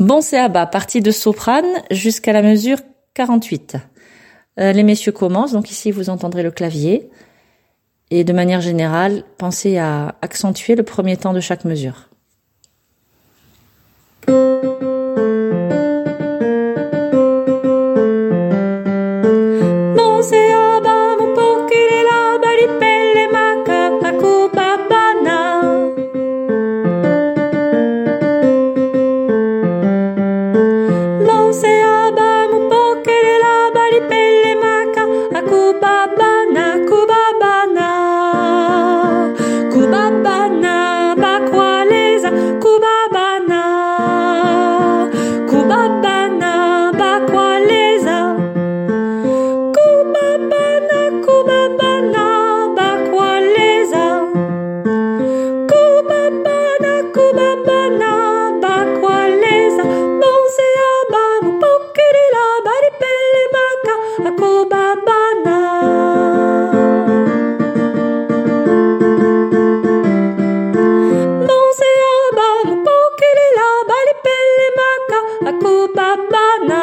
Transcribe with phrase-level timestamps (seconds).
[0.00, 2.78] Bon, c'est à bas, partie de soprane jusqu'à la mesure
[3.14, 3.76] 48.
[4.58, 7.10] Euh, les messieurs commencent, donc ici vous entendrez le clavier.
[8.10, 12.10] Et de manière générale, pensez à accentuer le premier temps de chaque mesure.
[30.54, 35.02] Non se aba, mupoche, le labari, pelle maca,
[35.38, 36.06] a cuba,
[64.22, 65.58] ako babana.
[71.42, 72.48] Monseaba,
[72.86, 73.98] pokelelaba,
[74.78, 75.18] maka
[75.50, 76.82] ako babana.